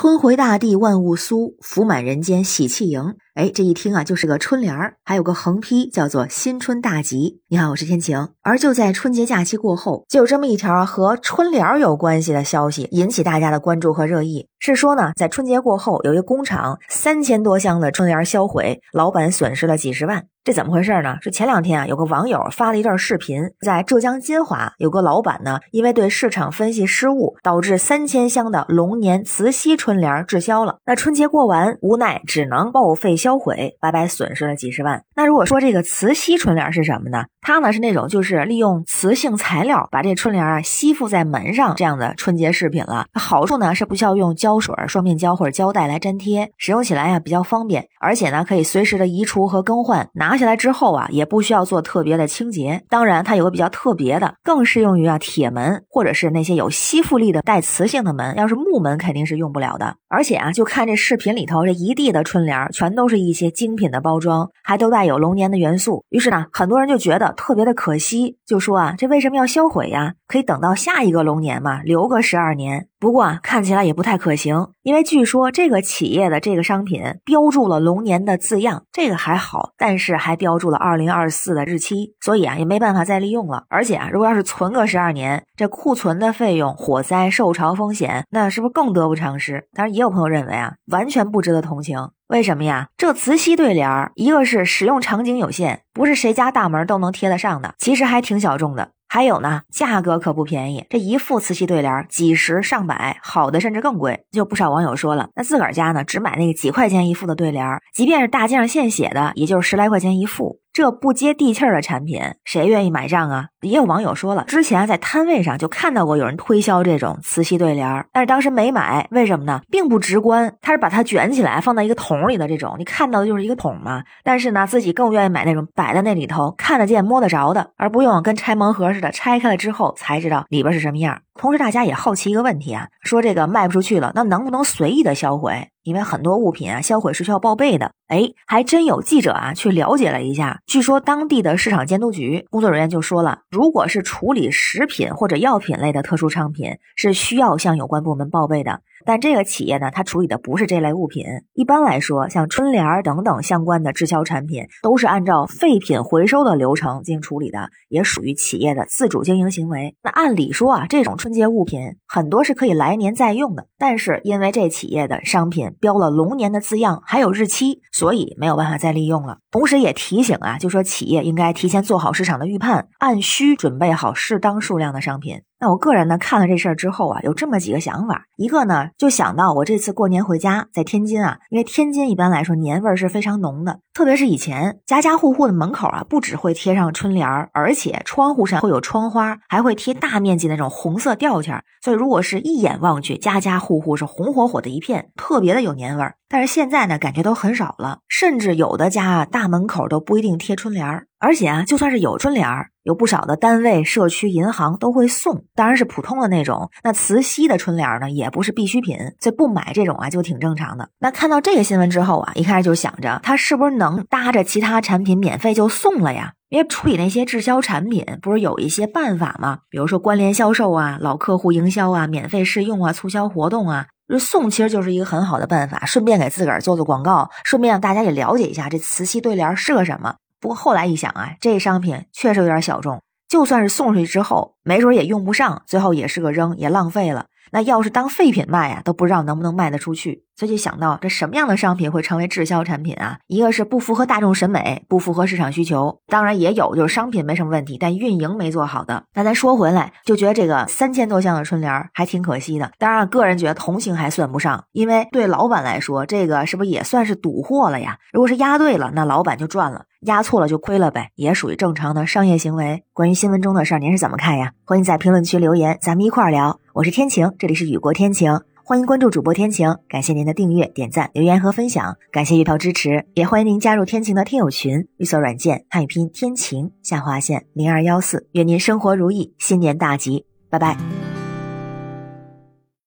[0.00, 3.16] 春回大地万物苏，福满人间喜气盈。
[3.38, 7.40] 哎，这一听啊，就是个春联儿，还有个横批，叫做“新春大吉”。
[7.46, 8.30] 你好，我是天晴。
[8.42, 14.48] 而就在春节假期过后，就有这么一条和春联儿有关系的消息，引起大家的关注和热议。
[14.58, 20.24] 是说呢，在春节过后，有一个工厂三千多箱的春联销毁，老板损失了几十万。
[20.42, 21.18] 这怎么回事呢？
[21.20, 30.78] 是前两天啊，有个网友发了一段视频，在浙江金华有个老板呢，因为对市场分析失误，导致三千箱的龙年慈禧春联滞销了。
[30.86, 35.02] 那春节过完，无奈只能报废销销毁，白白损失了几十万。
[35.14, 37.26] 那如果说这个磁吸春联是什么呢？
[37.42, 43.06] 它呢是那种就是利用磁性材料把这春联啊吸附在门上这样的春节饰品了。
[43.12, 50.08] 好处呢是不需要用胶水、双面胶或者胶带来粘贴，使用起来呀比较方便，而且呢可以随时的移除和更换。
[50.14, 52.82] 拿下来之后啊，也不需要做特别的清洁。
[52.88, 58.36] 当然，它有个比较特别的，更适用于啊铁门或者是那些有吸附力的带磁性的门。
[58.36, 59.96] 要是木门肯定是用不了的。
[60.08, 66.04] 而且啊，就看这视频里头这一地的春联，全都都是一些精品的包装，还都带有龙年的元素。
[66.10, 70.12] 于是呢，很多人就觉得特别的可惜，就说啊，这为什么要销毁呀？
[70.26, 72.88] 可以等到下一个龙年嘛，留个十二年。
[73.00, 83.64] 不过啊，看起来也不太可行，因为据说这个企业的这个商品标注了龙年的字样，这个还好，但是还标注了二零二四的日期，所以啊也没办法再利用了。
[83.70, 89.66] 而且啊，如果要是存个十二年，这库存的费用、火灾、受潮风险，那是不是更得不偿失？
[89.72, 92.10] 当然，也有朋友认为啊，完全不值得同情。
[92.28, 92.88] 为什么呀？
[92.98, 98.90] 这磁吸对联儿，一个是使用场景有限，不是谁家大门都能贴得上的，其实还挺小众的。
[99.08, 104.26] 还有呢，价格可不便宜，这一副磁吸对联儿几十上百，好的甚至更贵。
[104.30, 110.60] 就不少网友说了，那自个儿家呢只买那个几块钱一副的对联儿，即便是大街上现写的，也就是十来块钱一副。
[110.72, 113.46] 这不接地气儿的产品，谁愿意买账啊？
[113.62, 119.60] 也有网友说了，之前在摊位上就看到过有人推销这种磁吸对联儿，但是当时没买，为什么呢？
[119.70, 124.04] 并不直观，他是把它卷起来放到一个桶里的这种，你看到的就是一个桶嘛。
[124.22, 131.22] 但是呢，自己更愿意买那种摆在那里头看得见摸得着的，而不用跟拆盲盒似的拆开了之后才知道里边是什么样。
[131.34, 135.68] 同时，大家也好奇一个问题啊，说这个卖不出去了，那能不能随意的销毁？
[135.88, 137.92] 因为很多物品啊，销毁是需要报备的。
[138.08, 148.80] 哎，还真有记者啊去了解了一下，据说当地的市场监督局工作人员就说了，如果是处理食品或者药品类的特殊商品，是需要向有关部门报备的。
[149.08, 151.24] 但这个企业呢，它处理的不是这类物品。
[151.54, 159.96] 一般来说，像春联儿等等相关的滞销产品，都是按照废品回收的流程进行处理的，也属于企业的自主经营行为。
[160.02, 169.38] 那按理说啊，这种春节物品很多是可以来年再用的，但是因为这企业的商品标了龙年的字样，还有日期，所以没有办法再利用了。
[169.50, 175.40] 同时也提醒啊，就说企业应该提前做好市场的预判，按需准备好适当数量的商品。
[175.60, 178.26] 那我个人呢，看了这事儿之后啊，有这么几个想法。
[178.36, 191.64] 一个呢，就想到我这次过年回家，在天津啊，因为天津一般来说年味儿是非常浓的，特别是以前家家户户的门口啊，不只会贴上春联儿，而且窗户上会有窗花，还会贴大面积那种红色吊签儿。
[191.82, 196.14] 所以如果是一眼望去，家家户户是红火火的一片，特别的有年味儿。
[196.30, 206.70] 但是现在呢，感觉都很少了，甚至有的家啊大门口都不一定贴春联儿，而且啊，就算是有春联儿，有不少的单位、社区、银行都会送，当然是普通的那种。
[206.82, 210.90] 那磁吸的春联呢，也不是必需品，所以不买这种啊，就挺正常的。
[210.98, 216.34] 那看到这个新闻之后啊，一开始就想着，他是不是能搭着其他产品免费就送了呀？
[216.50, 219.60] 因为处理那些滞销产品，不是有一些办法吗？
[219.70, 223.86] 比如说关联销售啊、老客户营销啊、免费试用啊、促销活动啊。
[224.08, 230.16] 这送其实就是一个很好的办法，顺便给自个儿做做广告，顺便让大家也了解一下这瓷器对联是个什么。
[230.40, 237.26] 不过后来一想啊，这商品确实有点小众，就算是送出去之后，没准也用不上，最后也是个扔，也浪费了。
[237.52, 240.24] 那要是当废品卖呀，都不知道能不能卖得出去。
[240.36, 243.18] 所以就想到这什么样的商品会成为滞销产品啊？
[243.26, 246.00] 一个是不符合大众审美，不符合市场需求。
[246.06, 249.02] 当然也有就是商品没什么问题，但运营没做好的。
[249.14, 252.70] 那咱说回来，就觉得这个三千多箱的春联还挺可惜的。
[252.78, 257.98] 当然，个人觉得同情还算不上，因为对老板来说，这个是不是也算是赌货了呀？
[258.12, 262.84] 如果是押对了，那老板就赚了；押错了就亏了呗，也属于正常的商业行为。
[262.92, 264.52] 关于新闻中的事儿，您是怎么看呀？
[264.64, 266.60] 欢迎在评论区留言，咱们一块儿聊。
[266.74, 268.40] 我是天晴，这里是雨过天晴。
[268.62, 280.97] 欢迎关注主播天晴，感谢您的订阅、点赞、留言和分享，感谢月票支持，也欢迎您加入天晴的听友群，绿色软件汉语拼天晴下划线零二幺四，愿您生活如意，新年大吉，拜拜。